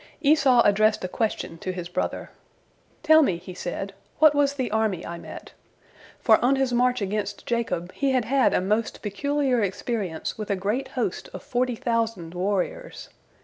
[0.21, 2.31] Esau addressed a question to his brother.
[3.03, 5.53] "Tell me," he said, "what was the army I met?"
[6.19, 10.55] for on his march against Jacob he had had a most peculiar experience with a
[10.55, 13.09] great host of forty thousand warriors.